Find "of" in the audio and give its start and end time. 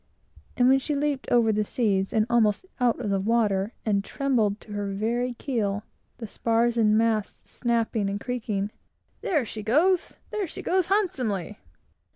2.99-3.11